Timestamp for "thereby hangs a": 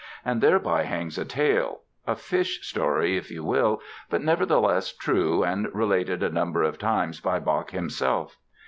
0.41-1.25